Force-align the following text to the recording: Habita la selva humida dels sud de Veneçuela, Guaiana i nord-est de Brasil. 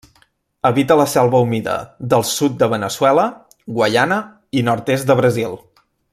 Habita 0.69 0.95
la 1.01 1.05
selva 1.11 1.41
humida 1.47 1.75
dels 2.13 2.31
sud 2.39 2.55
de 2.63 2.71
Veneçuela, 2.73 3.27
Guaiana 3.79 4.19
i 4.61 4.65
nord-est 4.71 5.13
de 5.13 5.19
Brasil. 5.21 5.57